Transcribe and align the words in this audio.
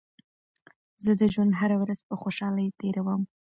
زه 1.03 1.11
د 1.19 1.21
ژوند 1.33 1.51
هره 1.59 1.77
ورځ 1.81 1.99
په 2.07 2.15
خوشحالۍ 2.21 2.67
تېروم. 2.79 3.21